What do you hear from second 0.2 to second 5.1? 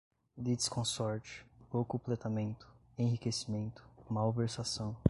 litisconsorte, locupletamento, enriquecimento, malversação